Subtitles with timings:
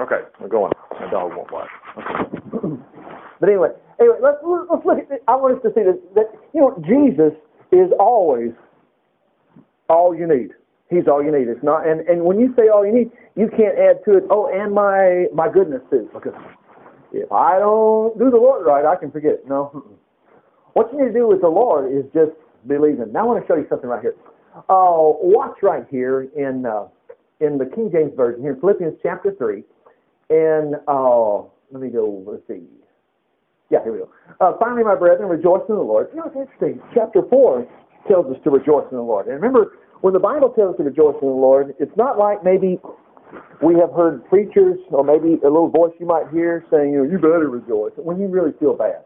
[0.00, 0.72] Okay, we're going.
[0.98, 1.68] My dog won't watch.
[1.96, 2.66] Okay.
[3.40, 3.68] but anyway,
[4.00, 5.08] anyway, let's let's look at.
[5.08, 5.20] This.
[5.28, 7.32] I want us to see that, that you know Jesus
[7.70, 8.50] is always
[9.88, 10.50] all you need.
[10.90, 11.48] He's all you need.
[11.48, 14.24] It's not, and and when you say all you need, you can't add to it.
[14.30, 16.34] Oh, and my my goodness too, because
[17.12, 19.48] if I don't do the Lord right, I can forget it.
[19.48, 19.84] No.
[20.72, 22.32] What you need to do with the Lord is just
[22.66, 23.12] believe Him.
[23.12, 24.16] Now I want to show you something right here.
[24.68, 26.88] Uh, watch right here in uh,
[27.40, 29.64] in the King James Version here in Philippians chapter three,
[30.30, 32.24] and uh, let me go.
[32.26, 32.66] Let's see.
[33.70, 34.10] Yeah, here we go.
[34.40, 36.08] Uh, finally, my brethren, rejoice in the Lord.
[36.12, 36.80] You know, it's interesting.
[36.94, 37.66] Chapter four
[38.08, 39.26] tells us to rejoice in the Lord.
[39.26, 42.44] And remember, when the Bible tells us to rejoice in the Lord, it's not like
[42.44, 42.78] maybe
[43.62, 47.04] we have heard preachers or maybe a little voice you might hear saying, you know,
[47.04, 49.00] you better rejoice when you really feel bad.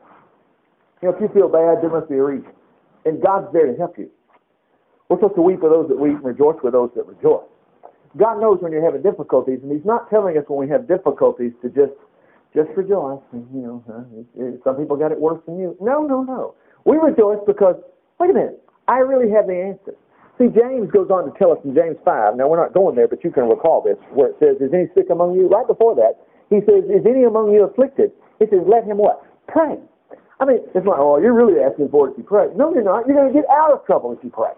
[1.00, 2.50] You know, if you feel bad, there must be a reason.
[3.04, 4.10] And God's there to help you.
[5.08, 7.46] We're supposed to weep with those that weep and rejoice with those that rejoice.
[8.16, 11.52] God knows when you're having difficulties, and He's not telling us when we have difficulties
[11.62, 11.92] to just
[12.54, 13.20] just rejoice.
[13.32, 15.76] And, you know, some people got it worse than you.
[15.80, 16.54] No, no, no.
[16.84, 17.76] We rejoice because
[18.18, 19.94] wait a minute, I really have the answer.
[20.38, 23.08] See, James goes on to tell us in James 5, now we're not going there,
[23.08, 25.48] but you can recall this, where it says, Is any sick among you?
[25.48, 28.12] Right before that, he says, Is any among you afflicted?
[28.38, 29.26] He says, Let him what?
[29.48, 29.76] Pray.
[30.38, 32.46] I mean, it's like, oh, you're really asking for it if you pray.
[32.54, 33.06] No, you're not.
[33.06, 34.54] You're going to get out of trouble if you pray.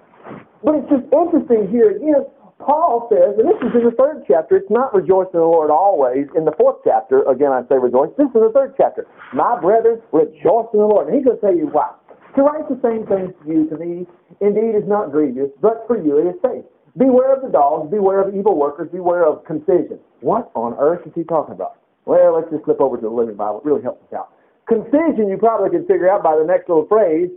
[0.63, 2.29] But it's just interesting here again.
[2.61, 5.71] Paul says, and this is in the third chapter, it's not rejoice in the Lord
[5.71, 6.29] always.
[6.37, 8.11] In the fourth chapter, again, I say rejoice.
[8.17, 9.07] This is the third chapter.
[9.33, 11.09] My brethren, rejoice in the Lord.
[11.09, 11.97] And he's going to tell you why.
[12.37, 14.07] To write the same things to you, to me,
[14.41, 16.65] indeed is not grievous, but for you it is safe.
[16.97, 19.99] Beware of the dogs, beware of evil workers, beware of concision.
[20.21, 21.81] What on earth is he talking about?
[22.05, 23.59] Well, let's just flip over to the Living Bible.
[23.59, 24.35] It really helps us out.
[24.69, 27.31] Concision, you probably can figure out by the next little phrase,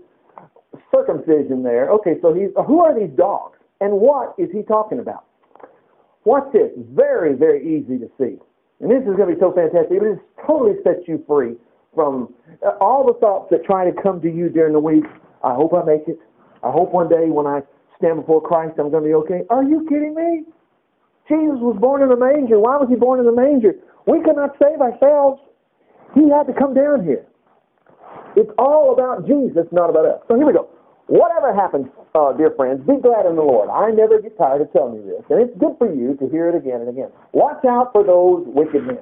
[0.93, 1.89] circumcision there.
[1.89, 3.52] Okay, so he's, who are these dogs?
[3.84, 5.26] And what is he talking about?
[6.23, 6.72] Watch this.
[6.95, 8.39] Very, very easy to see.
[8.80, 9.92] And this is going to be so fantastic.
[9.92, 11.56] It just totally sets you free
[11.94, 12.34] from
[12.66, 15.04] uh, all the thoughts that try to come to you during the week.
[15.44, 16.17] I hope I make it.
[16.64, 17.60] I hope one day when I
[17.99, 19.43] stand before Christ, I'm going to be okay.
[19.49, 20.48] Are you kidding me?
[21.27, 22.60] Jesus was born in a manger.
[22.60, 23.76] Why was he born in a manger?
[24.08, 25.42] We cannot save ourselves.
[26.16, 27.27] He had to come down here.
[28.36, 30.20] It's all about Jesus, not about us.
[30.30, 30.70] So here we go.
[31.08, 33.69] Whatever happens, uh, dear friends, be glad in the Lord.
[33.69, 36.49] I never get tired of telling you this, and it's good for you to hear
[36.49, 37.09] it again and again.
[37.31, 38.99] Watch out for those wicked men.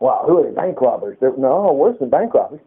[0.00, 0.54] Wow, who are they?
[0.54, 1.16] Bank robbers.
[1.20, 2.60] They're, no, worse than bank robbers.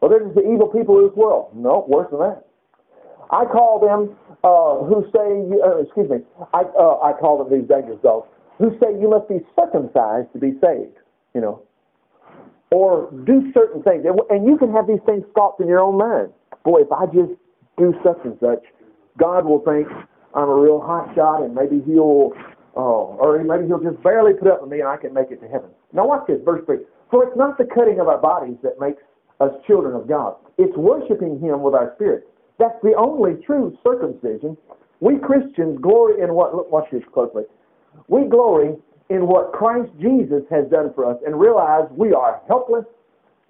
[0.00, 1.52] Well, they're just the evil people of this world.
[1.54, 2.46] No, worse than that.
[3.30, 7.68] I call them uh, who say, uh, excuse me, I, uh, I call them these
[7.68, 8.26] dangerous dogs,
[8.58, 10.96] who say you must be circumcised to be saved.
[11.34, 11.62] You know,
[12.70, 14.04] or do certain things.
[14.30, 16.32] And you can have these things thoughts in your own mind.
[16.64, 17.32] Boy, if I just
[17.76, 18.62] do such and such,
[19.20, 19.86] God will think
[20.34, 22.32] I'm a real hot shot and maybe he'll,
[22.74, 25.40] oh, or maybe he'll just barely put up with me and I can make it
[25.42, 25.70] to heaven.
[25.92, 26.78] Now watch this, verse 3.
[27.10, 29.02] For it's not the cutting of our bodies that makes
[29.40, 30.36] us children of God.
[30.58, 32.28] It's worshiping him with our spirit.
[32.58, 34.56] That's the only true circumcision.
[35.00, 37.44] We Christians glory in what, look, watch this closely.
[38.08, 38.76] We glory
[39.08, 42.84] in what Christ Jesus has done for us and realize we are helpless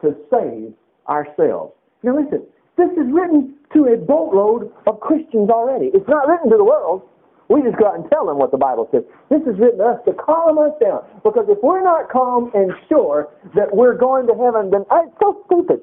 [0.01, 0.73] to save
[1.09, 1.75] ourselves.
[2.03, 2.47] Now listen,
[2.79, 5.91] this is written to a boatload of Christians already.
[5.95, 7.03] It's not written to the world.
[7.51, 9.03] We just go out and tell them what the Bible says.
[9.27, 11.03] This is written to us to calm us down.
[11.27, 13.27] Because if we're not calm and sure
[13.59, 15.83] that we're going to heaven, then it's so stupid.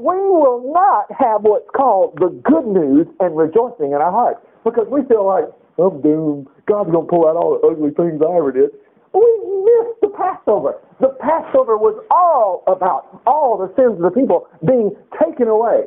[0.00, 4.40] We will not have what's called the good news and rejoicing in our hearts.
[4.64, 5.44] Because we feel like,
[5.76, 6.48] I'm doomed.
[6.64, 8.72] God's going to pull out all the ugly things I ever did.
[9.12, 9.28] We
[9.60, 10.80] missed the Passover.
[11.00, 15.84] The Passover was all about all the sins of the people being taken away.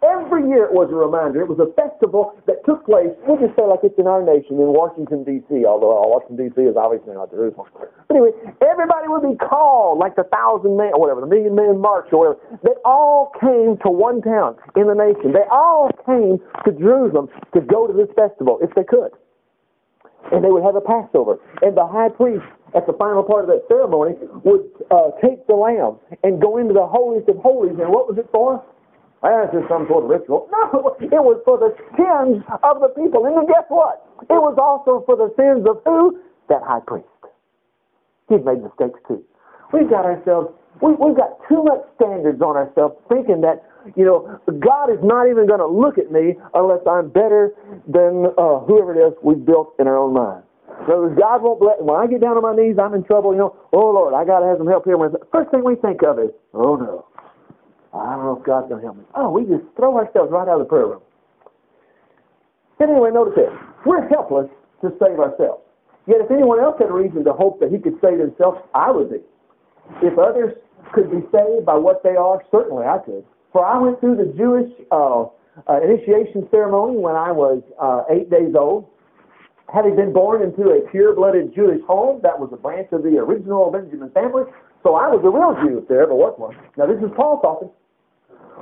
[0.00, 1.44] Every year it was a reminder.
[1.44, 4.56] It was a festival that took place, we just say like it's in our nation,
[4.56, 6.72] in Washington, D.C., although Washington, D.C.
[6.72, 7.68] is obviously not Jerusalem.
[7.76, 8.32] But anyway,
[8.64, 12.32] everybody would be called, like the thousand man, or whatever, the million man march, or
[12.32, 12.40] whatever.
[12.64, 15.36] They all came to one town in the nation.
[15.36, 19.12] They all came to Jerusalem to go to this festival, if they could.
[20.32, 21.36] And they would have a Passover.
[21.60, 25.54] And the high priest at the final part of that ceremony, would uh, take the
[25.54, 27.74] lamb and go into the holiest of holies.
[27.80, 28.62] And what was it for?
[29.22, 30.48] It's just some sort of ritual.
[30.48, 33.26] No, it was for the sins of the people.
[33.28, 34.06] And guess what?
[34.30, 36.20] It was also for the sins of who?
[36.48, 37.06] That high priest.
[38.28, 39.20] He'd made mistakes too.
[39.72, 43.62] We've got ourselves, we, we've got too much standards on ourselves thinking that,
[43.94, 47.52] you know, God is not even going to look at me unless I'm better
[47.86, 50.42] than uh, whoever it is we've built in our own mind.
[50.88, 51.76] So God won't bless.
[51.80, 53.32] When I get down on my knees, I'm in trouble.
[53.32, 54.96] You know, oh Lord, I got to have some help here.
[55.32, 57.04] First thing we think of is, oh no,
[57.92, 59.04] I don't know if God's going to help me.
[59.14, 61.02] Oh, we just throw ourselves right out of the prayer room.
[62.78, 63.52] But anyway, notice this:
[63.84, 64.48] we're helpless
[64.82, 65.62] to save ourselves.
[66.06, 68.90] Yet, if anyone else had a reason to hope that he could save himself, I
[68.90, 69.20] would be.
[70.02, 70.54] if others
[70.92, 73.24] could be saved by what they are, certainly I could.
[73.52, 75.24] For I went through the Jewish uh,
[75.68, 78.86] uh, initiation ceremony when I was uh, eight days old.
[79.72, 83.70] Having been born into a pure-blooded Jewish home, that was a branch of the original
[83.70, 84.42] Benjamin family,
[84.82, 86.56] so I was a real Jew if there ever was one.
[86.76, 87.70] Now this is Paul talking.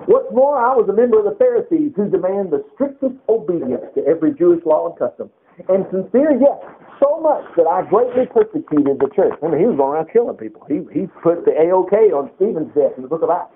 [0.06, 4.04] What's more, I was a member of the Pharisees who demand the strictest obedience to
[4.06, 5.30] every Jewish law and custom.
[5.68, 6.58] And sincere, yes,
[7.02, 9.34] so much that I greatly persecuted the church.
[9.42, 10.62] Remember, he was going around killing people.
[10.70, 13.54] He, he put the AOK on Stephen's death in the book of Acts.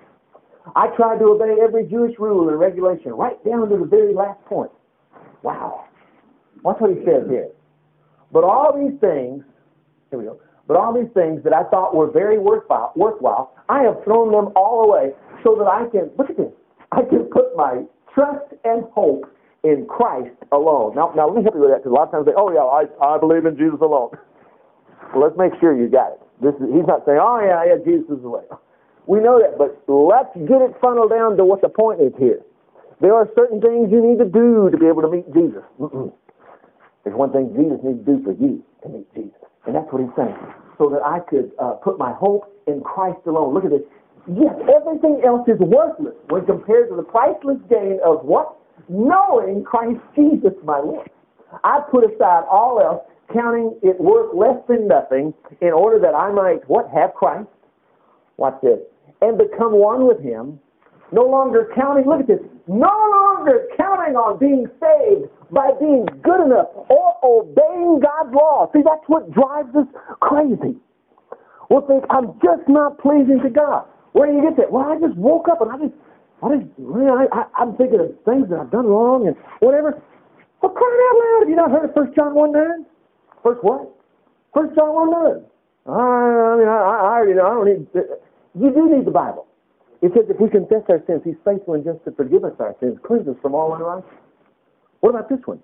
[0.74, 4.42] I tried to obey every Jewish rule and regulation right down to the very last
[4.46, 4.70] point.
[5.42, 5.86] Wow.
[6.62, 7.50] Watch what he says here.
[8.32, 9.42] But all these things,
[10.10, 10.40] here we go.
[10.66, 14.52] But all these things that I thought were very worthwhile, worthwhile, I have thrown them
[14.54, 15.12] all away
[15.42, 16.52] so that I can, look at this,
[16.92, 17.82] I can put my
[18.14, 19.26] trust and hope
[19.64, 20.94] in Christ alone.
[20.94, 22.38] Now, now let me help you with that because a lot of times they say,
[22.38, 24.10] oh yeah, I, I believe in Jesus alone.
[25.14, 26.20] Well, let's make sure you got it.
[26.42, 28.46] This is, he's not saying, oh yeah, yeah, Jesus is the way.
[29.06, 32.42] We know that, but let's get it funneled down to what the point is here.
[33.00, 35.62] There are certain things you need to do to be able to meet Jesus.
[35.80, 36.12] Mm-mm.
[37.02, 39.42] There's one thing Jesus needs to do for you to meet Jesus.
[39.66, 40.36] And that's what he's saying.
[40.78, 43.54] So that I could uh, put my hope in Christ alone.
[43.54, 43.82] Look at this.
[44.26, 48.56] Yes, everything else is worthless when compared to the priceless gain of what?
[48.88, 51.10] Knowing Christ Jesus, my Lord.
[51.64, 56.30] I put aside all else, counting it worth less than nothing, in order that I
[56.32, 56.88] might, what?
[56.90, 57.48] Have Christ?
[58.36, 58.78] Watch this.
[59.20, 60.58] And become one with him,
[61.12, 66.40] no longer counting, look at this, no longer counting on being saved by being good
[66.48, 68.72] enough or obeying God's law.
[68.72, 69.86] See, that's what drives us
[70.20, 70.80] crazy.
[71.68, 73.84] We'll think, I'm just not pleasing to God.
[74.12, 74.72] Where do you get that?
[74.72, 75.96] Well, I just woke up and I just,
[76.42, 80.00] I just, man, I, I, I'm thinking of things that I've done wrong and whatever.
[80.60, 82.86] Well, crying out loud, have you not heard of 1 John 1 9?
[83.44, 83.92] First what?
[84.52, 85.44] 1 John 1 9.
[85.84, 87.86] I, I mean, I, I already know, I don't need,
[88.56, 89.46] you do need the Bible.
[90.00, 92.74] It says if we confess our sins, He's faithful and just to forgive us our
[92.80, 94.21] sins, cleanse us from all unrighteousness.
[95.02, 95.60] What about this one?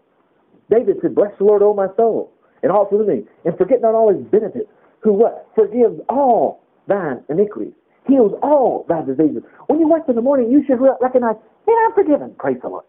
[0.69, 2.31] David said, Bless the Lord, O my soul,
[2.62, 4.69] and all through me, and forget not all his benefits,
[5.00, 5.46] who what?
[5.55, 7.73] Forgives all thine iniquities,
[8.06, 9.43] heals all thy diseases.
[9.69, 11.37] When you wake in the morning, you should recognize,
[11.67, 12.35] man, I'm forgiven.
[12.38, 12.85] Praise the Lord.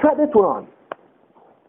[0.00, 0.68] Try this one on.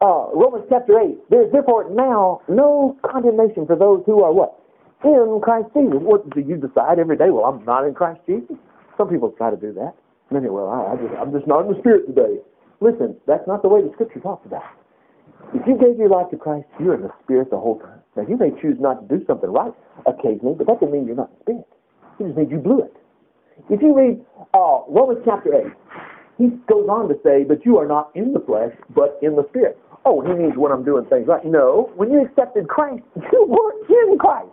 [0.02, 1.30] Uh, Romans chapter 8.
[1.30, 4.58] There is therefore now no condemnation for those who are what?
[5.04, 6.02] In Christ Jesus.
[6.02, 7.30] What do you decide every day?
[7.30, 8.58] Well, I'm not in Christ Jesus.
[8.98, 9.94] Some people try to do that.
[10.30, 12.42] And then, well, I, I just, I'm just not in the Spirit today.
[12.80, 15.62] Listen, that's not the way the Scripture talks about it.
[15.62, 18.00] If you gave your life to Christ, you're in the Spirit the whole time.
[18.16, 19.74] Now, you may choose not to do something right
[20.06, 21.68] occasionally, but that doesn't mean you're not in the Spirit.
[22.20, 22.94] It just means you blew it.
[23.70, 24.22] If you read
[24.54, 25.66] uh, Romans chapter 8,
[26.38, 29.46] he goes on to say, but you are not in the flesh, but in the
[29.50, 29.78] Spirit.
[30.06, 31.44] Oh, he means when I'm doing things right.
[31.44, 34.52] No, when you accepted Christ, you were in Christ.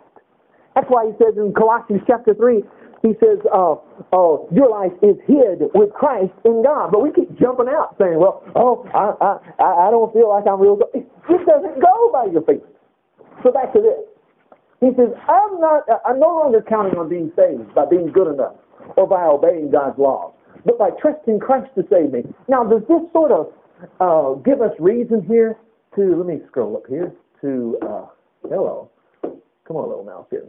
[0.73, 2.63] That's why he says in Colossians chapter 3,
[3.05, 3.77] he says, uh,
[4.17, 6.89] oh, your life is hid with Christ in God.
[6.91, 10.59] But we keep jumping out saying, well, oh, I, I, I don't feel like I'm
[10.59, 10.79] real.
[10.95, 11.05] It
[11.45, 12.65] doesn't go by your feelings.
[13.43, 14.01] So back to this.
[14.81, 18.55] He says, I'm not, I'm no longer counting on being saved by being good enough
[18.97, 20.33] or by obeying God's laws,
[20.65, 22.23] but by trusting Christ to save me.
[22.47, 23.53] Now, does this sort of
[24.01, 25.57] uh, give us reason here
[25.95, 28.05] to, let me scroll up here to, uh,
[28.49, 28.89] hello.
[29.21, 30.47] Come on, little mouse here.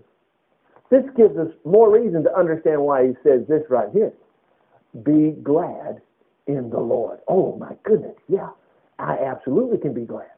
[0.91, 4.13] This gives us more reason to understand why he says this right here.
[5.03, 6.01] Be glad
[6.47, 7.19] in the Lord.
[7.29, 8.51] Oh my goodness, yeah.
[8.99, 10.31] I absolutely can be glad.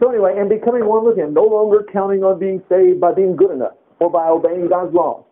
[0.00, 3.34] So anyway, and becoming one with him, no longer counting on being saved by being
[3.34, 5.24] good enough or by obeying God's laws.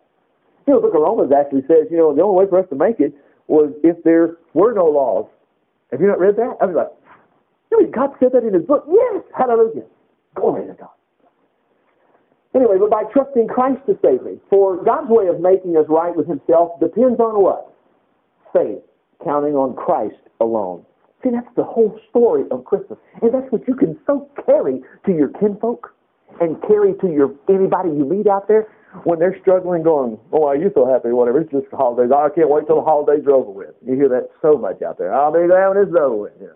[0.65, 2.69] You know, the book of Romans actually says, you know, the only way for us
[2.69, 3.13] to make it
[3.47, 5.27] was if there were no laws.
[5.91, 6.57] Have you not read that?
[6.59, 6.89] I was like,
[7.69, 8.85] you know, God said that in his book.
[8.89, 9.83] Yes, hallelujah.
[10.33, 10.89] Glory to God.
[12.55, 14.39] Anyway, but by trusting Christ to save me.
[14.49, 17.75] For God's way of making us right with himself depends on what?
[18.53, 18.79] Faith,
[19.23, 20.85] counting on Christ alone.
[21.21, 22.97] See, that's the whole story of Christmas.
[23.21, 25.93] And that's what you can so carry to your kinfolk
[26.39, 28.71] and carry to your anybody you meet out there
[29.03, 32.11] when they're struggling going, oh, are you so happy, whatever, it's just the holidays.
[32.15, 33.75] I can't wait till the holidays are over with.
[33.85, 35.13] You hear that so much out there.
[35.13, 36.33] I'll be glad when it's over with.
[36.39, 36.55] Yeah.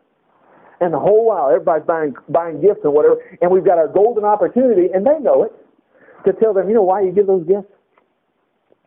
[0.79, 4.23] And the whole while, everybody's buying, buying gifts and whatever, and we've got our golden
[4.23, 5.51] opportunity, and they know it
[6.25, 7.71] to tell them, you know why you give those gifts?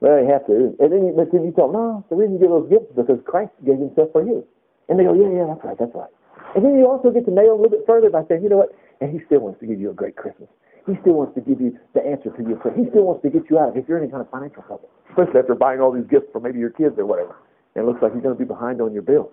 [0.00, 0.74] Well, you have to.
[0.82, 2.90] And then you, but then you tell them, no, the reason you give those gifts
[2.90, 4.42] is because Christ gave himself for you.
[4.88, 6.10] And they go, yeah, yeah, that's right, that's right.
[6.54, 8.58] And then you also get to nail a little bit further by saying, you know
[8.58, 8.74] what?
[9.00, 10.50] And he still wants to give you a great Christmas.
[10.86, 12.74] He still wants to give you the answer to your prayer.
[12.74, 14.62] He still wants to get you out of if you're in any kind of financial
[14.66, 14.90] trouble.
[15.10, 17.38] Especially after buying all these gifts for maybe your kids or whatever.
[17.74, 19.30] And it looks like you're going to be behind on your bills.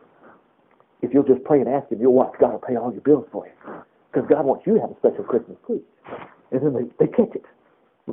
[1.02, 3.26] If you'll just pray and ask him, you'll watch God will pay all your bills
[3.32, 3.54] for you.
[4.12, 5.82] Because God wants you to have a special Christmas too.
[6.52, 7.46] And then they, they catch it.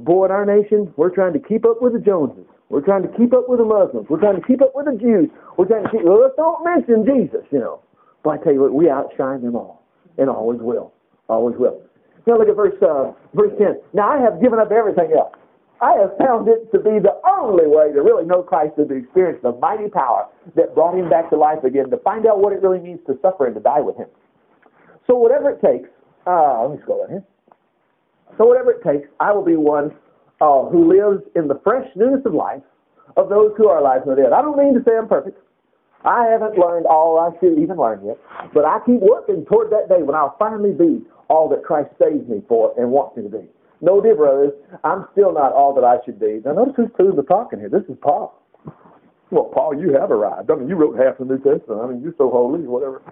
[0.01, 2.45] Boy, in our nation, we're trying to keep up with the Joneses.
[2.69, 4.07] We're trying to keep up with the Muslims.
[4.11, 5.31] We're trying to keep up with the Jews.
[5.57, 7.81] We're trying to keep, well, let's don't mention Jesus, you know.
[8.25, 9.87] But I tell you what, we outshine them all.
[10.19, 10.93] And always will.
[11.29, 11.81] Always will.
[12.27, 13.79] Now look at verse, uh, verse 10.
[13.95, 15.35] Now I have given up everything else.
[15.81, 18.95] I have found it to be the only way to really know Christ is to
[18.95, 20.27] experience the mighty power
[20.57, 23.19] that brought him back to life again, to find out what it really means to
[23.21, 24.09] suffer and to die with him.
[25.07, 25.89] So whatever it takes,
[26.27, 27.25] uh, let me scroll down here.
[28.39, 29.93] So whatever it takes, I will be one
[30.41, 32.63] uh, who lives in the fresh newness of life
[33.17, 34.33] of those who are alive and dead.
[34.33, 35.39] I don't mean to say I'm perfect.
[36.05, 38.19] I haven't learned all I should even learn yet,
[38.55, 42.29] but I keep working toward that day when I'll finally be all that Christ saves
[42.29, 43.49] me for and wants me to be.
[43.81, 44.53] No, dear brothers,
[44.85, 46.41] I'm still not all that I should be.
[46.45, 47.69] Now notice who's doing the talking here.
[47.69, 48.41] This is Paul.
[49.31, 50.51] Well, Paul, you have arrived.
[50.51, 51.81] I mean, you wrote half the New Testament.
[51.83, 53.03] I mean, you're so holy, whatever.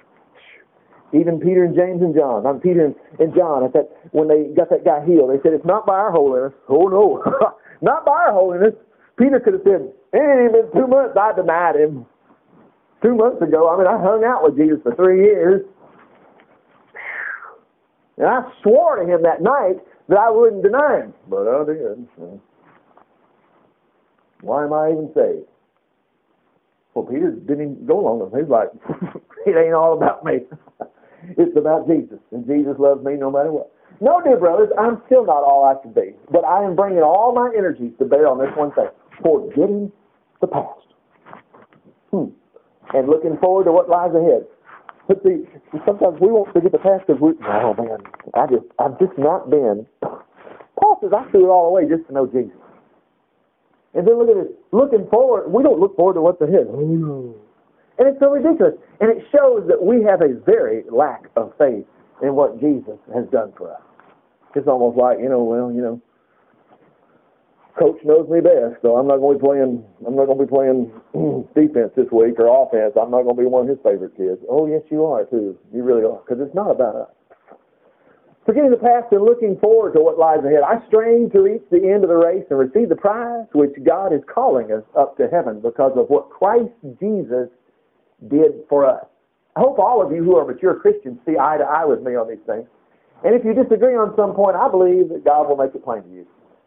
[1.15, 2.47] Even Peter and James and John.
[2.47, 3.63] I'm Peter and, and John.
[3.63, 6.53] I that when they got that guy healed, they said it's not by our holiness.
[6.69, 7.23] Oh no,
[7.83, 8.75] not by our holiness.
[9.17, 11.17] Peter could have said, "It ain't been two months.
[11.21, 12.07] I denied him
[13.03, 13.71] two months ago.
[13.71, 15.63] I mean, I hung out with Jesus for three years,
[18.19, 19.79] and I swore to him that night
[20.09, 22.09] that I wouldn't deny him, but I did.
[24.41, 25.49] Why am I even saved?
[26.95, 28.43] Well, Peter didn't even go along with enough.
[28.43, 28.69] He's like,
[29.47, 30.41] it ain't all about me.
[31.37, 33.71] it's about Jesus, and Jesus loves me no matter what.
[34.01, 37.33] No, dear brothers, I'm still not all I should be, but I am bringing all
[37.35, 38.89] my energies to bear on this one thing,
[39.23, 39.93] forgetting
[40.41, 40.87] the past.
[42.11, 42.35] Hmm.
[42.93, 44.47] And looking forward to what lies ahead.
[45.07, 45.45] But see,
[45.87, 47.99] sometimes we won't forget the past because we, oh man,
[48.35, 49.87] I just, I've just not been.
[50.01, 52.57] Paul says, I threw it all away just to know Jesus.
[53.95, 56.67] And then look at this, looking forward, we don't look forward to what's ahead.
[57.99, 58.75] And it's so ridiculous.
[59.01, 61.87] And it shows that we have a very lack of faith
[62.23, 63.83] in what Jesus has done for us.
[64.55, 66.01] It's almost like, you know, well, you know,
[67.79, 69.85] coach knows me best, so I'm not going to be playing.
[70.07, 70.79] I'm not going to be playing
[71.55, 72.95] defense this week or offense.
[72.95, 74.39] I'm not going to be one of his favorite kids.
[74.49, 75.59] Oh, yes, you are too.
[75.75, 77.11] You really are, because it's not about us.
[78.47, 81.81] Forgetting the past and looking forward to what lies ahead, I strain to reach the
[81.81, 85.29] end of the race and receive the prize which God is calling us up to
[85.33, 87.49] heaven because of what Christ Jesus
[88.29, 89.05] did for us.
[89.57, 92.17] I hope all of you who are mature Christians see eye to eye with me
[92.17, 92.67] on these things.
[93.25, 96.03] And if you disagree on some point, I believe that God will make it plain
[96.03, 96.27] to you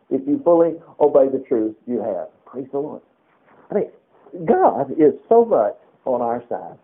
[0.09, 2.29] if you fully obey the truth you have.
[2.45, 3.01] Praise the Lord.
[3.69, 3.91] I mean,
[4.45, 6.77] God is so much on our side.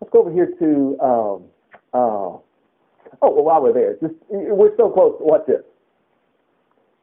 [0.00, 1.44] Let's go over here to, um,
[1.92, 2.42] uh, oh,
[3.22, 5.16] well, while we're there, just we're so close.
[5.20, 5.62] Watch this.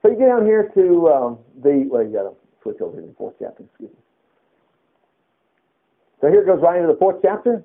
[0.02, 3.08] So you get down here to um, the, well, you got to switch over to
[3.08, 3.98] the fourth chapter, excuse me.
[6.22, 7.64] So here it goes right into the fourth chapter,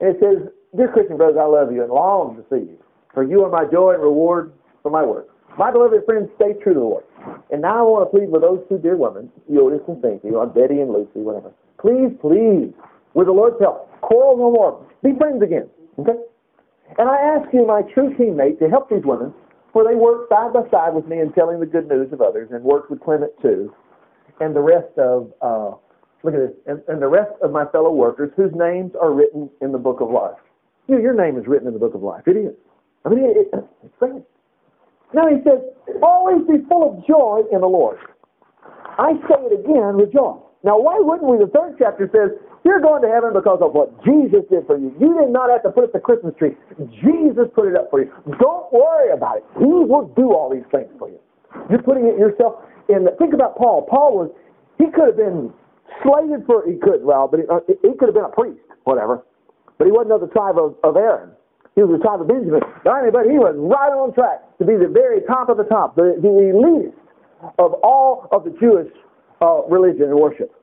[0.00, 2.78] and it says, Dear Christian brothers, I love you and long to see you,
[3.12, 5.28] for you are my joy and reward for my work.
[5.56, 7.04] My beloved friends, stay true to the Lord.
[7.50, 10.80] And now I want to plead with those two dear women, Eunice and Cynthia, Betty
[10.80, 11.52] and Lucy, whatever.
[11.78, 12.74] Please, please,
[13.14, 14.84] with the Lord's help, quarrel no more.
[15.02, 15.70] Be friends again.
[15.98, 16.18] Okay?
[16.98, 19.32] And I ask you, my true teammate, to help these women,
[19.72, 22.50] for they work side by side with me in telling the good news of others,
[22.50, 23.72] and work with Clement too,
[24.40, 25.78] and the rest of, uh,
[26.24, 29.50] look at this, and, and the rest of my fellow workers whose names are written
[29.60, 30.38] in the book of life.
[30.88, 32.24] You your name is written in the book of life.
[32.26, 32.54] It is.
[33.04, 34.24] I mean, it, it, it's great.
[35.12, 35.60] Now he says,
[36.02, 37.98] always be full of joy in the Lord.
[38.98, 40.40] I say it again, rejoice.
[40.64, 41.38] Now why wouldn't we?
[41.38, 42.32] The third chapter says,
[42.64, 44.88] you're going to heaven because of what Jesus did for you.
[44.98, 46.56] You did not have to put up the Christmas tree.
[47.04, 48.10] Jesus put it up for you.
[48.40, 49.44] Don't worry about it.
[49.60, 51.20] He will do all these things for you.
[51.68, 53.04] You're putting it yourself in.
[53.04, 53.86] The, think about Paul.
[53.88, 54.30] Paul was,
[54.78, 55.52] he could have been
[56.02, 59.24] slated for, he could, well, but he, uh, he could have been a priest, whatever.
[59.78, 61.30] But he wasn't of the tribe of, of Aaron.
[61.74, 62.62] He was the tribe of Benjamin.
[62.84, 66.14] But he was right on track to be the very top of the top, the,
[66.22, 66.94] the elitist
[67.58, 68.90] of all of the Jewish
[69.42, 70.54] uh, religion and worship.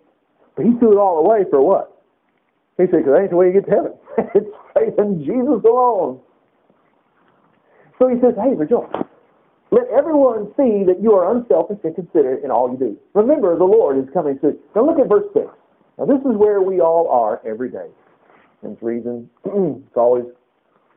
[0.56, 2.01] But he threw it all away for what?
[2.78, 3.94] He said, because that ain't the way you get to heaven.
[4.36, 6.20] it's faith in Jesus alone.
[8.00, 8.90] So he says, hey, rejoice.
[9.72, 12.98] Let everyone see that you are unselfish and considerate in all you do.
[13.13, 14.60] Remember, the Lord is coming soon.
[14.75, 15.48] Now look at verse 6.
[15.98, 17.88] Now this is where we all are every day.
[18.63, 20.25] And it's reason it's always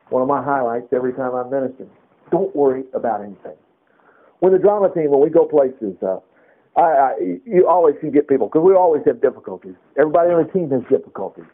[0.09, 1.89] one of my highlights every time I'm ministering.
[2.31, 3.55] Don't worry about anything.
[4.39, 6.19] When the drama team, when we go places, uh,
[6.75, 7.11] I, I,
[7.45, 9.75] you always can get people because we always have difficulties.
[9.97, 11.45] Everybody on the team has difficulties.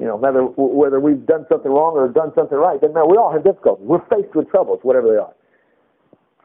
[0.00, 3.06] You know, whether whether we've done something wrong or done something right, doesn't matter.
[3.06, 3.84] We all have difficulties.
[3.86, 5.34] We're faced with troubles, whatever they are.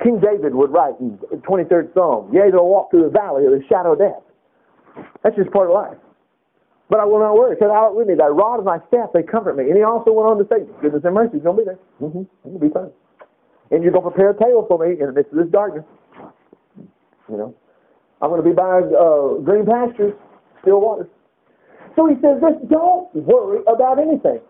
[0.01, 3.45] King David would write in the 23rd Psalm, "Yea, though I walk through the valley
[3.45, 4.23] of the shadow of death."
[5.23, 5.97] That's just part of life.
[6.89, 9.23] But I will not worry, because out with me, thy rod and thy staff, they
[9.23, 9.65] comfort me.
[9.65, 11.79] And he also went on to say, goodness and mercy is going to be there.
[12.01, 12.23] Mm-hmm.
[12.45, 12.91] It'll be fine.
[13.71, 15.85] And you're going to prepare a table for me in the midst of this darkness.
[17.31, 17.55] You know,
[18.21, 20.13] I'm going to be by uh, green pastures,
[20.62, 21.07] still waters.
[21.95, 24.41] So he says this, don't worry about anything.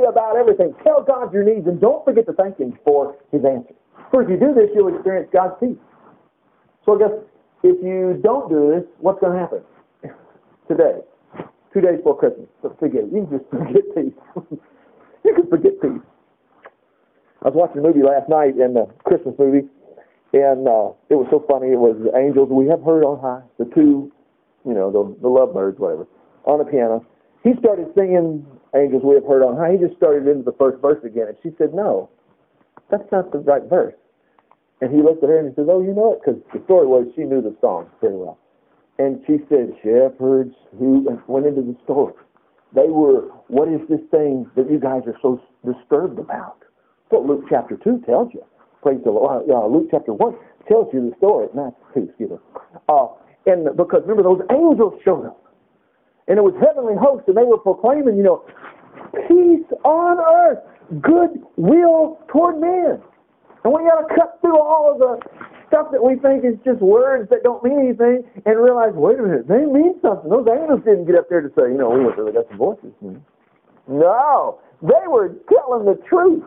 [0.00, 0.74] Pray about everything.
[0.82, 3.74] Tell God your needs and don't forget to thank him for his answer.
[4.10, 5.78] For if you do this, you'll experience God's peace.
[6.84, 7.16] So I guess
[7.62, 9.62] if you don't do this, what's going to happen?
[10.68, 11.00] Today,
[11.72, 13.12] two days before Christmas, forget it.
[13.12, 14.18] You can just forget peace.
[15.24, 16.02] you can forget peace.
[17.42, 19.66] I was watching a movie last night, and the Christmas movie,
[20.32, 21.72] and uh, it was so funny.
[21.72, 24.12] It was angels we have heard on high, the two,
[24.64, 26.06] you know, the, the lovebirds, whatever,
[26.44, 27.04] on the piano.
[27.42, 29.72] He started singing angels we have heard on high.
[29.72, 32.08] He just started into the first verse again, and she said, "No,
[32.90, 33.94] that's not the right verse."
[34.80, 36.86] And he looked at her and he says, "Oh, you know it," because the story
[36.86, 38.38] was she knew the song very well.
[38.98, 42.14] And she said, "Shepherds who," went into the story.
[42.72, 46.56] They were, what is this thing that you guys are so disturbed about?
[47.10, 48.42] what Luke chapter 2 tells you.
[48.82, 49.50] Praise the Lord.
[49.50, 50.34] Uh, Luke chapter 1
[50.68, 51.48] tells you the story.
[51.54, 52.36] Not 2, excuse me.
[52.88, 53.08] Uh,
[53.46, 55.42] and because remember, those angels showed up.
[56.30, 58.46] And it was heavenly hosts, and they were proclaiming, you know,
[59.26, 60.62] peace on earth,
[61.02, 63.02] goodwill toward men.
[63.64, 65.18] And we got to cut through all of the
[65.66, 69.22] stuff that we think is just words that don't mean anything and realize, wait a
[69.22, 70.30] minute, they mean something.
[70.30, 72.58] Those angels didn't get up there to say, you know, we went they got some
[72.58, 72.94] voices.
[73.90, 76.44] No, they were telling the truth.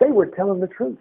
[0.00, 0.98] They were telling the truth.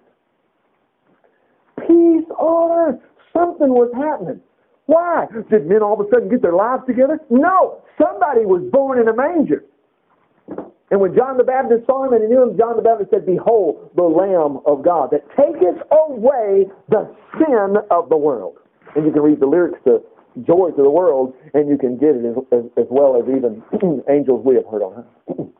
[1.81, 3.01] Peace on earth.
[3.33, 4.41] Something was happening.
[4.89, 5.27] Why?
[5.51, 7.19] Did men all of a sudden get their lives together?
[7.29, 7.85] No.
[8.01, 9.63] Somebody was born in a manger.
[10.89, 13.23] And when John the Baptist saw him and he knew him, John the Baptist said,
[13.23, 17.05] Behold, the Lamb of God that taketh away the
[17.37, 18.57] sin of the world.
[18.95, 20.01] And you can read the lyrics to
[20.41, 23.61] Joy to the World, and you can get it as, as, as well as even
[24.09, 25.05] angels we have heard on.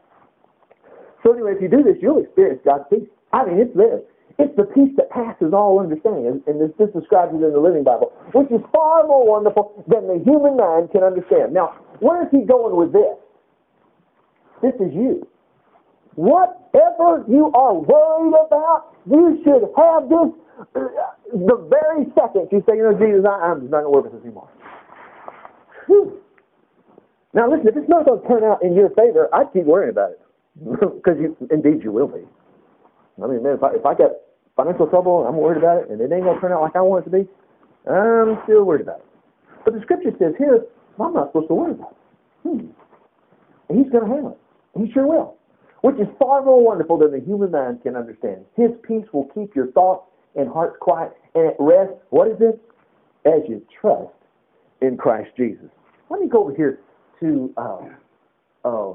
[1.22, 3.10] so anyway, if you do this, you'll experience God's peace.
[3.32, 4.02] I mean, it's this.
[4.40, 6.42] It's the peace that passes all understanding.
[6.48, 10.08] And this, this describes it in the Living Bible, which is far more wonderful than
[10.08, 11.54] the human mind can understand.
[11.54, 13.18] Now, where is he going with this?
[14.62, 15.28] This is you.
[16.16, 20.30] Whatever you are worried about, you should have this
[20.76, 24.02] uh, the very second you say, you know, Jesus, I, am not going to worry
[24.02, 24.50] about this anymore.
[25.88, 26.20] Whew.
[27.34, 29.92] Now, listen, if it's not going to turn out in your favor, I'd keep worrying
[29.92, 30.22] about it.
[30.60, 32.28] Because you, indeed you will be.
[33.24, 34.12] I mean, man, if I, if I got
[34.58, 36.76] financial trouble and I'm worried about it and it ain't going to turn out like
[36.76, 37.30] I want it to be,
[37.88, 39.06] I'm still worried about it.
[39.66, 40.66] But the scripture says here,
[41.00, 42.50] I'm not supposed to worry about it.
[42.50, 42.66] Hmm.
[43.70, 44.80] And he's going to handle it.
[44.80, 45.38] He sure will.
[45.82, 48.46] Which is far more wonderful than the human mind can understand.
[48.56, 51.92] His peace will keep your thoughts and hearts quiet and at rest.
[52.10, 52.62] What is it?
[53.26, 54.14] As you trust
[54.82, 55.70] in Christ Jesus.
[56.10, 56.80] Let me go over here
[57.20, 57.80] to uh,
[58.66, 58.94] uh,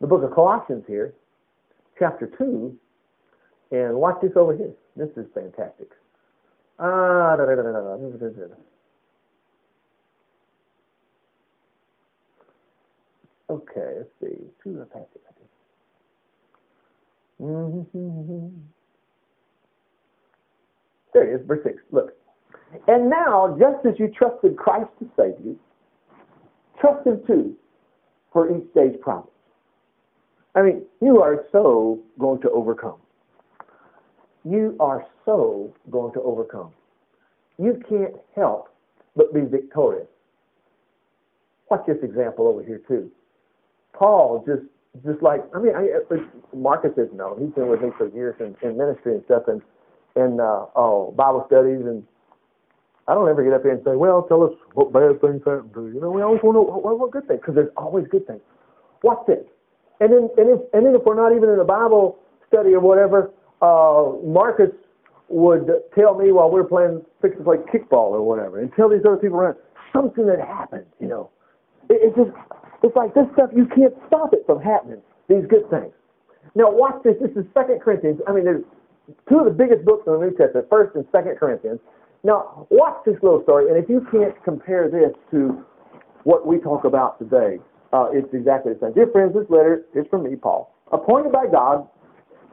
[0.00, 1.14] the book of Colossians here,
[1.98, 2.76] chapter 2,
[3.72, 4.72] and watch this over here.
[4.96, 5.90] This is fantastic.
[6.78, 8.54] Ah, da, da, da,
[13.50, 14.36] Okay, let's see.
[14.62, 15.08] Two passage.
[17.40, 18.48] Mm-hmm.
[21.12, 21.76] There it is, verse 6.
[21.92, 22.12] Look.
[22.88, 25.58] And now, just as you trusted Christ to save you,
[26.80, 27.54] trust Him too
[28.32, 29.30] for each day's promise.
[30.56, 32.96] I mean, you are so going to overcome
[34.44, 36.72] you are so going to overcome.
[37.58, 38.68] You can't help
[39.16, 40.06] but be victorious.
[41.70, 43.10] Watch this example over here too.
[43.92, 44.62] Paul just
[45.04, 45.88] just like I mean, I,
[46.54, 49.62] Marcus is no, he's been with me for years in, in ministry and stuff, and
[50.14, 52.04] and uh, oh Bible studies, and
[53.08, 55.74] I don't ever get up here and say, well, tell us what bad things happened
[55.74, 55.94] to you.
[55.94, 58.26] You know, we always want to know what, what good things because there's always good
[58.26, 58.40] things.
[59.02, 59.44] Watch this,
[60.00, 62.80] and then and if and then if we're not even in a Bible study or
[62.80, 63.30] whatever,
[63.64, 64.70] uh, Marcus
[65.28, 68.88] would tell me while we were playing, fix to play kickball or whatever, and tell
[68.88, 69.56] these other people around
[69.92, 70.84] something that happened.
[71.00, 71.30] You know,
[71.88, 72.30] it, it's just
[72.82, 75.00] it's like this stuff you can't stop it from happening.
[75.28, 75.92] These good things.
[76.54, 77.16] Now watch this.
[77.20, 78.20] This is Second Corinthians.
[78.28, 78.64] I mean, there's
[79.28, 81.80] two of the biggest books in the New Testament, First and Second Corinthians.
[82.22, 85.64] Now watch this little story, and if you can't compare this to
[86.24, 87.58] what we talk about today,
[87.92, 88.92] uh, it's exactly the same.
[88.92, 91.88] Dear friends, this letter is from me, Paul, appointed by God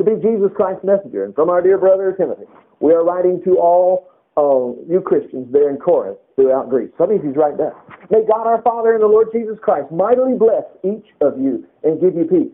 [0.04, 1.26] to be Jesus Christ's messenger.
[1.26, 2.46] And from our dear brother Timothy,
[2.80, 6.90] we are writing to all uh, you Christians there in Corinth throughout Greece.
[6.98, 7.76] So that means he's right there.
[8.10, 12.00] May God our Father and the Lord Jesus Christ mightily bless each of you and
[12.00, 12.52] give you peace.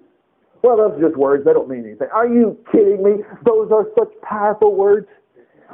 [0.64, 1.46] Well, those are just words.
[1.46, 2.10] They don't mean anything.
[2.14, 3.24] Are you kidding me?
[3.46, 5.08] Those are such powerful words.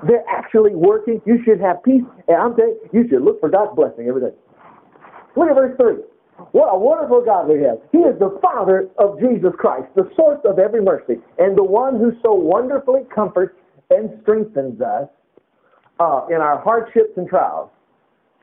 [0.05, 1.21] They're actually working.
[1.25, 2.03] You should have peace.
[2.27, 4.35] And I'm telling you, you should look for God's blessing every day.
[5.35, 6.03] Look at verse 3.
[6.51, 7.77] What a wonderful God we have.
[7.91, 11.97] He is the Father of Jesus Christ, the source of every mercy, and the one
[11.97, 13.55] who so wonderfully comforts
[13.89, 15.07] and strengthens us
[15.99, 17.69] uh, in our hardships and trials.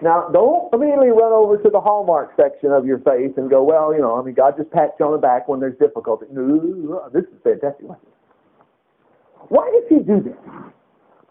[0.02, 3.92] Now, don't immediately run over to the hallmark section of your faith and go, well,
[3.92, 6.26] you know, I mean, God just pats you on the back when there's difficulty.
[6.32, 7.86] No, this is fantastic.
[9.48, 10.38] Why does He do this?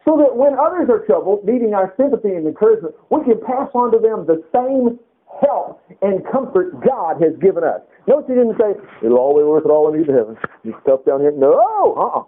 [0.06, 3.92] So that when others are troubled, needing our sympathy and encouragement, we can pass on
[3.92, 5.00] to them the same
[5.42, 7.82] help and comfort God has given us.
[8.08, 10.38] Notice He didn't say, it'll all be worth it all when you to heaven.
[10.64, 11.32] You stuff down here.
[11.32, 12.24] No, uh-uh.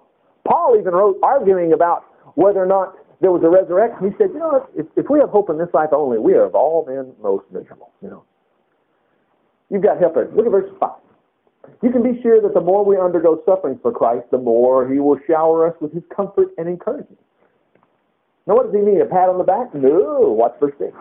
[0.48, 4.40] Paul even wrote arguing about whether or not there was a resurrection, he said, you
[4.40, 7.14] know, if, if we have hope in this life only, we are of all men
[7.22, 8.24] most miserable, you know.
[9.70, 10.16] You've got help.
[10.16, 10.90] Look at verse 5.
[11.84, 15.00] You can be sure that the more we undergo suffering for Christ, the more he
[15.00, 17.20] will shower us with his comfort and encouragement.
[18.48, 19.00] Now, what does he mean?
[19.02, 19.74] A pat on the back?
[19.74, 20.34] No.
[20.34, 20.92] Watch verse 6.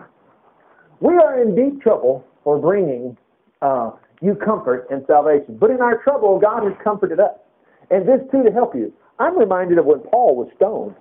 [1.01, 3.17] We are in deep trouble for bringing
[3.61, 5.57] uh, you comfort and salvation.
[5.59, 7.35] But in our trouble, God has comforted us.
[7.89, 8.93] And this too to help you.
[9.19, 10.95] I'm reminded of when Paul was stoned.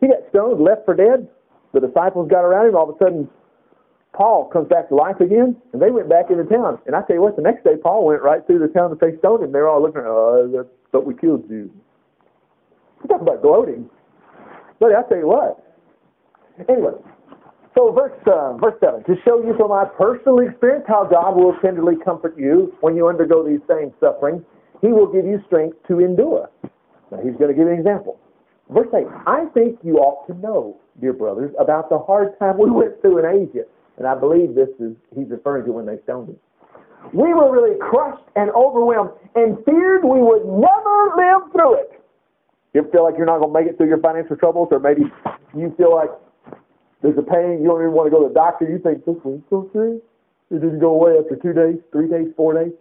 [0.00, 1.28] He got stoned, left for dead.
[1.72, 2.76] The disciples got around him.
[2.76, 3.28] All of a sudden,
[4.12, 6.78] Paul comes back to life again, and they went back into town.
[6.86, 9.00] And I tell you what, the next day Paul went right through the town that
[9.00, 9.52] they stoned him.
[9.52, 11.70] They're all looking, oh, thought we killed you.
[13.08, 13.88] Talk about gloating.
[14.80, 15.62] But I tell you what.
[16.68, 16.92] Anyway,
[17.76, 21.54] so verse uh, verse seven to show you from my personal experience how God will
[21.60, 24.42] tenderly comfort you when you undergo these same sufferings.
[24.80, 26.50] He will give you strength to endure.
[27.10, 28.18] Now he's going to give an example.
[28.70, 32.68] Verse 8, I think you ought to know, dear brothers, about the hard time we
[32.68, 33.62] went through in Asia.
[33.96, 36.36] And I believe this is, he's referring to when they stoned him.
[37.14, 42.02] We were really crushed and overwhelmed and feared we would never live through it.
[42.74, 45.02] You feel like you're not going to make it through your financial troubles, or maybe
[45.56, 46.10] you feel like
[47.06, 49.14] there's a pain, you don't even want to go to the doctor, you think, this
[49.22, 50.02] one's so serious?
[50.50, 52.74] It didn't go away after two days, three days, four days.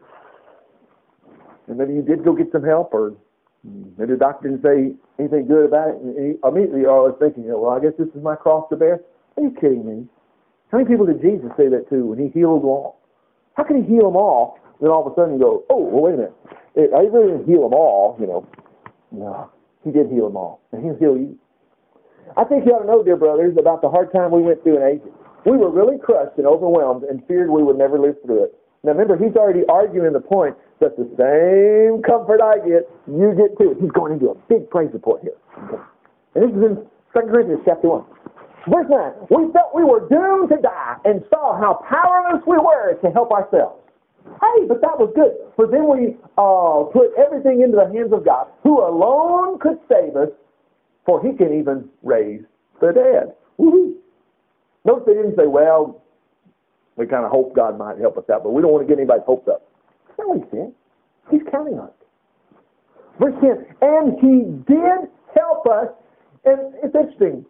[1.70, 3.14] And maybe you did go get some help, or
[3.62, 6.02] mm, Maybe the doctor didn't say anything good about it.
[6.02, 9.02] And immediately uh, you're always thinking, well, I guess this is my cross to bear.
[9.38, 10.10] Are you kidding me?
[10.74, 12.98] How many people did Jesus say that to when he healed them all?
[13.54, 16.14] How can he heal them all, then all of a sudden go, oh, well, wait
[16.16, 16.34] a minute.
[16.98, 18.48] I really didn't heal them all, you know.
[19.12, 19.52] No,
[19.84, 21.38] he did heal them all, and he'll heal you.
[22.38, 24.78] I think you ought to know, dear brothers, about the hard time we went through
[24.78, 25.12] in Asia.
[25.46, 28.58] We were really crushed and overwhelmed and feared we would never live through it.
[28.84, 33.58] Now remember, he's already arguing the point that the same comfort I get, you get
[33.58, 33.78] too.
[33.80, 35.38] He's going into a big praise report here.
[36.34, 36.76] And this is in
[37.14, 38.06] 2 Corinthians chapter 1.
[38.70, 42.98] Verse 9, we felt we were doomed to die and saw how powerless we were
[43.02, 43.78] to help ourselves.
[44.42, 45.38] Hey, but that was good.
[45.56, 50.18] For then we uh, put everything into the hands of God, who alone could save
[50.18, 50.34] us,
[51.06, 52.42] for he can even raise
[52.82, 53.36] the dead.
[53.58, 53.96] Woo-hoo.
[54.86, 56.04] Notice they didn't say, well,
[56.96, 59.00] we kind of hope God might help us out, but we don't want to get
[59.00, 59.68] anybody's hopes up.
[60.08, 60.74] That's not what he said.
[61.32, 61.94] He's counting on it.
[63.20, 65.88] Verse 10, and he did help us.
[66.46, 67.46] And it's interesting.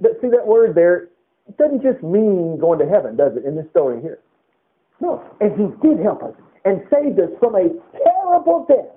[0.00, 1.08] But see that word there,
[1.48, 4.18] it doesn't just mean going to heaven, does it, in this story here?
[5.00, 5.22] No.
[5.40, 7.68] And he did help us and saved us from a
[8.04, 8.90] terrible death.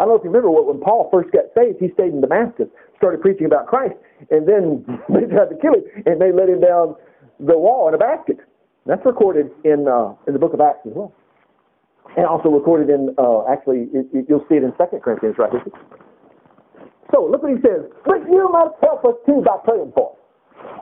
[0.00, 2.24] I don't know if you remember what when Paul first got saved, he stayed in
[2.24, 3.94] Damascus, started preaching about Christ,
[4.30, 4.80] and then
[5.12, 6.96] they tried to kill him, and they let him down
[7.38, 8.38] the wall in a basket.
[8.86, 11.12] That's recorded in uh, in the book of Acts as well
[12.16, 15.62] and also recorded in, uh, actually, it, you'll see it in Second Corinthians right here.
[17.12, 17.90] So look what he says.
[18.04, 20.18] But you must help us too by praying for us.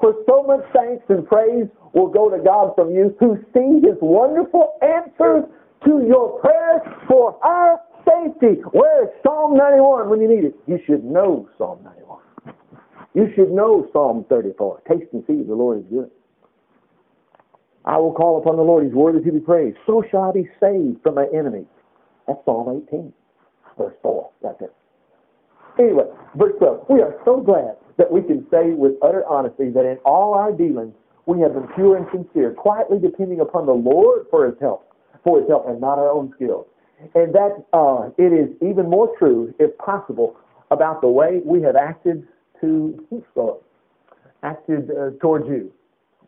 [0.01, 3.97] For so much thanks and praise will go to God from you who see his
[4.01, 5.45] wonderful answers
[5.85, 8.62] to your prayers for our safety.
[8.73, 10.57] Where's Psalm 91 when you need it?
[10.66, 12.18] You should know Psalm 91.
[13.14, 14.83] You should know Psalm 34.
[14.88, 16.11] Taste and see the Lord is good.
[17.85, 18.85] I will call upon the Lord.
[18.85, 19.79] He's worthy to be praised.
[19.87, 21.66] So shall I be saved from my enemies.
[22.27, 23.12] That's Psalm 18,
[23.79, 24.31] verse 4.
[24.42, 24.75] That's it.
[25.79, 26.05] Anyway,
[26.37, 26.87] verse 12.
[26.90, 30.53] We are so glad that we can say with utter honesty that in all our
[30.53, 30.94] dealings
[31.27, 34.92] we have been pure and sincere, quietly depending upon the Lord for his help,
[35.25, 36.66] for his help, and not our own skill.
[37.15, 40.37] And that uh, it is even more true, if possible,
[40.71, 42.27] about the way we have acted
[42.61, 43.07] to
[44.43, 45.73] acted uh, towards you.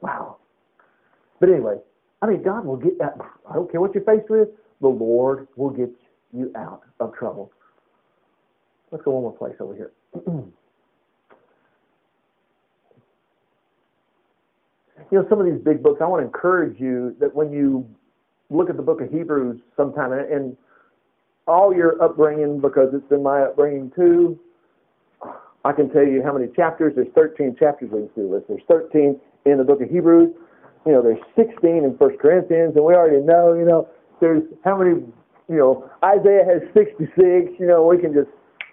[0.00, 0.36] Wow.
[1.40, 1.76] But anyway,
[2.22, 3.16] I mean, God will get that.
[3.48, 4.48] I don't care what you're faced with,
[4.80, 5.90] the Lord will get
[6.32, 7.52] you out of trouble.
[8.90, 9.92] Let's go one more place over here.
[10.26, 10.52] you
[15.18, 17.88] know, some of these big books, I want to encourage you that when you
[18.50, 20.56] look at the book of Hebrews sometime, and
[21.46, 24.38] all your upbringing, because it's been my upbringing too,
[25.64, 26.94] I can tell you how many chapters.
[26.94, 28.42] There's 13 chapters we can do this.
[28.48, 30.34] There's 13 in the book of Hebrews
[30.86, 33.88] you know, there's 16 in First Corinthians, and we already know, you know,
[34.20, 35.02] there's how many,
[35.48, 38.30] you know, Isaiah has 66, you know, we can just,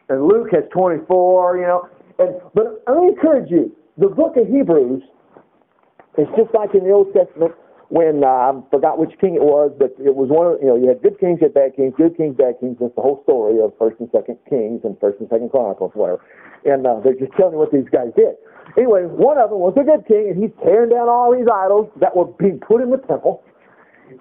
[0.09, 5.03] and Luke has 24, you know, and, but I encourage you, the book of Hebrews
[6.17, 7.53] is just like in the Old Testament
[7.89, 10.75] when uh, I forgot which king it was, but it was one of you know
[10.75, 12.75] you had good kings, you had bad kings, good kings, bad kings.
[12.79, 16.19] That's the whole story of First and Second Kings and First and Second Chronicles, whatever.
[16.67, 18.35] And uh, they're just telling you what these guys did.
[18.75, 21.87] Anyway, one of them was a good king, and he's tearing down all these idols
[22.03, 23.39] that were being put in the temple.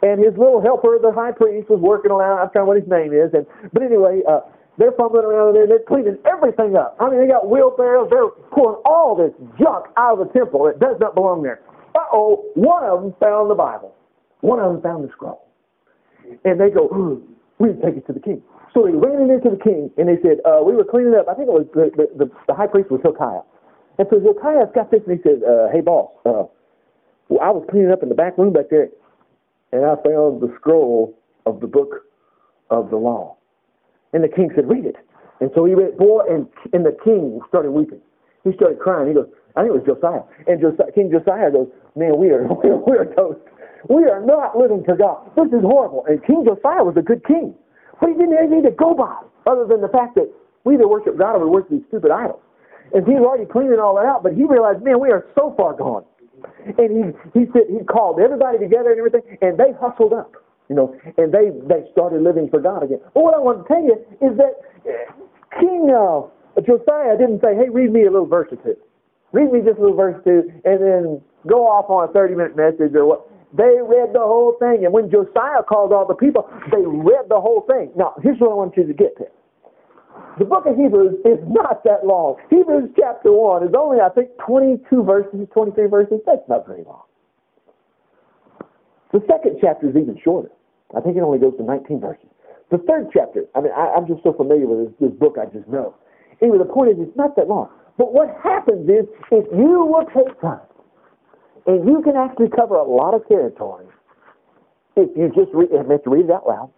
[0.02, 2.38] And his little helper, the high priest, was working around.
[2.38, 3.34] I'm trying what his name is.
[3.34, 4.46] And but anyway, uh,
[4.78, 5.66] they're fumbling around there.
[5.66, 6.94] They're cleaning everything up.
[7.00, 8.10] I mean, they got wheelbarrows.
[8.10, 11.62] They're pulling all this junk out of the temple that does not belong there.
[11.94, 13.94] Uh-oh, one of them found the Bible.
[14.40, 15.46] One of them found the scroll.
[16.44, 16.88] And they go,
[17.58, 18.42] we need to take it to the king.
[18.74, 21.28] So they ran it into the king, and they said, uh, we were cleaning up.
[21.28, 23.40] I think it was the, the, the, high priest was Hilkiah.
[23.98, 26.44] And so Hilkiah's got this, and he said, uh, hey, boss, uh,
[27.28, 28.90] well, I was cleaning up in the back room back there,
[29.72, 32.04] and I found the scroll of the book
[32.70, 33.36] of the law.
[34.12, 34.96] And the king said, read it.
[35.40, 38.00] And so he read, boy, and, and the king started weeping.
[38.44, 39.08] He started crying.
[39.08, 40.24] He goes, I think it was Josiah.
[40.46, 43.40] And Josiah, King Josiah goes, man, we are, we are, we are toast.
[43.88, 45.30] We are not living for God.
[45.36, 46.04] This is horrible.
[46.08, 47.54] And King Josiah was a good king.
[48.00, 49.16] But he didn't have anything to go by
[49.46, 50.28] other than the fact that
[50.64, 52.42] we either worship God or we worship these stupid idols.
[52.92, 55.54] And he was already cleaning all that out, but he realized, man, we are so
[55.56, 56.04] far gone.
[56.78, 57.02] And he
[57.40, 60.34] he said he called everybody together and everything, and they hustled up,
[60.68, 63.00] you know, and they they started living for God again.
[63.14, 64.54] But what I want to tell you is that
[65.58, 66.28] King uh,
[66.62, 68.76] Josiah didn't say, "Hey, read me a little verse or two.
[69.36, 72.56] Read me just a little verse two, and then go off on a 30 minute
[72.56, 73.28] message or what.
[73.52, 74.84] They read the whole thing.
[74.84, 77.92] And when Josiah called all the people, they read the whole thing.
[77.96, 79.28] Now, here's what I want you to get to.
[80.40, 82.36] The book of Hebrews is not that long.
[82.48, 86.20] Hebrews chapter 1 is only, I think, 22 verses, 23 verses.
[86.26, 87.04] That's not very long.
[89.12, 90.50] The second chapter is even shorter.
[90.96, 92.28] I think it only goes to 19 verses.
[92.70, 95.46] The third chapter, I mean, I, am just so familiar with this, this book, I
[95.46, 95.94] just know.
[96.42, 97.70] Anyway, the point is, it's not that long.
[97.98, 100.60] But what happens is, if you will take time
[101.66, 103.86] and you can actually cover a lot of territory
[104.96, 106.70] if you just read, to read it out loud.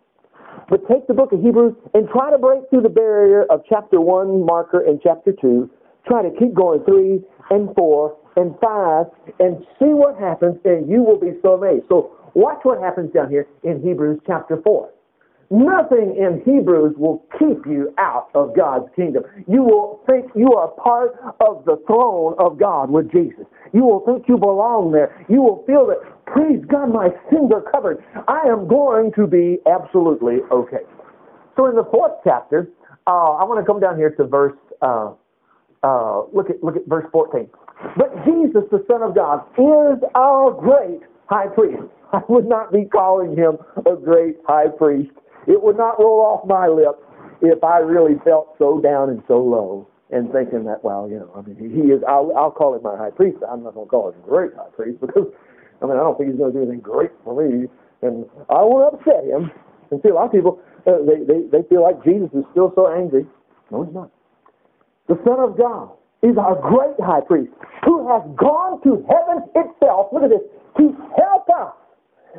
[0.69, 4.01] But take the book of Hebrews and try to break through the barrier of chapter
[4.01, 5.71] 1 marker and chapter 2.
[6.07, 9.07] Try to keep going 3 and 4 and 5
[9.41, 11.87] and see what happens and you will be so amazed.
[11.89, 14.91] So watch what happens down here in Hebrews chapter 4.
[15.51, 19.23] Nothing in Hebrews will keep you out of God's kingdom.
[19.47, 23.47] You will think you are part of the throne of God with Jesus.
[23.73, 25.25] You will think you belong there.
[25.29, 28.05] You will feel that, praise God, my sins are covered.
[28.29, 30.85] I am going to be absolutely okay.
[31.57, 32.69] So in the fourth chapter,
[33.07, 35.13] uh, I want to come down here to verse, uh,
[35.83, 37.49] uh, look, at, look at verse 14.
[37.97, 41.83] But Jesus, the Son of God, is our great high priest.
[42.13, 43.57] I would not be calling him
[43.87, 45.11] a great high priest
[45.49, 47.01] it would not roll off my lips
[47.41, 51.31] if I really felt so down and so low and thinking that, well, you know,
[51.37, 53.39] I mean, he is, I'll, I'll call him my high priest.
[53.49, 55.29] I'm not going to call him great high priest because,
[55.83, 57.69] I mean, I don't think he's going to do anything great for me.
[58.03, 59.51] And I won't upset him.
[59.91, 62.73] And see, a lot of people, uh, they, they, they feel like Jesus is still
[62.77, 63.27] so angry.
[63.71, 64.11] No, he's not.
[65.09, 67.53] The Son of God is our great high priest
[67.85, 70.45] who has gone to heaven itself, look at this,
[70.77, 71.73] to help us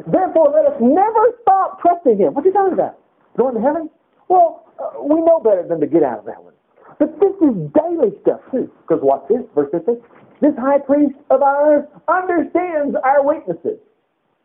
[0.08, 2.34] Therefore, let us never stop trusting Him.
[2.34, 3.00] What What's He talking about?
[3.38, 3.90] Going to heaven?
[4.28, 6.54] Well, uh, we know better than to get out of that one.
[7.00, 8.72] But this is daily stuff too.
[8.84, 10.02] Because watch this, verse 15.
[10.42, 13.80] This high priest of ours understands our weaknesses.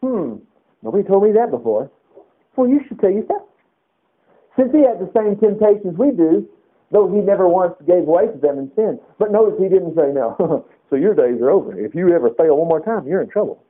[0.03, 0.43] Hmm,
[0.83, 1.91] nobody told me that before.
[2.57, 3.43] Well, you should tell yourself.
[4.57, 6.47] Since he had the same temptations we do,
[6.91, 9.01] though he never once gave way to them in sin.
[9.19, 11.79] But notice he didn't say, no, so your days are over.
[11.79, 13.63] If you ever fail one more time, you're in trouble.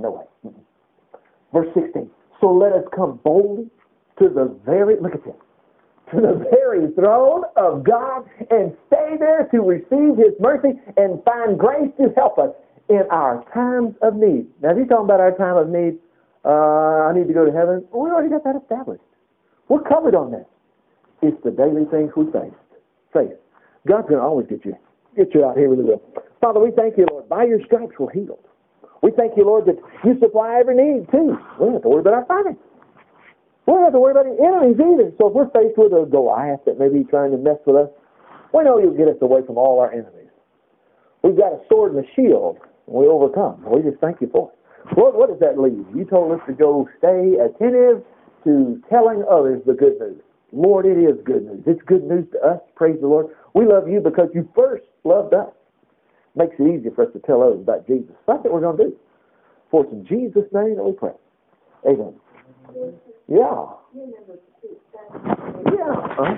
[0.00, 0.52] No way.
[1.52, 2.10] Verse 16.
[2.40, 3.68] So let us come boldly
[4.18, 5.34] to the very, look at this,
[6.12, 11.58] to the very throne of God and stay there to receive His mercy and find
[11.58, 12.50] grace to help us
[12.88, 14.46] in our times of need.
[14.62, 15.98] Now, if he's talking about our time of need,
[16.44, 17.84] uh, I need to go to heaven.
[17.92, 19.04] We already got that established.
[19.68, 20.46] We're covered on that.
[21.22, 22.56] It's the daily things we face.
[23.12, 23.38] Faith.
[23.86, 24.74] God's going to always get you,
[25.16, 26.02] get you out here with the will.
[26.40, 27.28] Father, we thank you, Lord.
[27.28, 28.44] By your stripes we're healed.
[29.02, 31.36] We thank you, Lord, that you supply every need too.
[31.58, 32.62] We don't have to worry about our finances.
[33.66, 35.12] We don't have to worry about the enemies either.
[35.16, 37.90] So if we're faced with a Goliath that may be trying to mess with us,
[38.52, 40.28] we know you'll get us away from all our enemies.
[41.22, 43.62] We've got a sword and a shield, and we overcome.
[43.64, 44.98] We just thank you for it.
[44.98, 45.84] Lord, what does that leave?
[45.94, 48.02] You told us to go stay attentive
[48.44, 50.20] to telling others the good news.
[50.52, 51.62] Lord, it is good news.
[51.66, 52.60] It's good news to us.
[52.74, 53.26] Praise the Lord.
[53.54, 55.52] We love you because you first loved us
[56.34, 58.14] makes it easier for us to tell others about Jesus.
[58.26, 58.96] That's what we're going to do.
[59.70, 61.12] For it's in Jesus' name that we pray.
[61.86, 62.14] Amen.
[63.28, 63.66] Yeah.
[65.72, 65.94] Yeah.
[66.18, 66.36] Uh-huh.